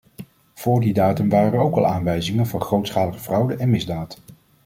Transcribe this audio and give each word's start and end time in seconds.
Voor 0.53 0.79
die 0.79 0.93
datum 0.93 1.29
waren 1.29 1.53
er 1.53 1.59
ook 1.59 1.75
al 1.75 1.85
aanwijzingen 1.85 2.47
van 2.47 2.61
grootschalige 2.61 3.19
fraude 3.19 3.53
en 3.55 3.69
misdaad. 3.69 4.19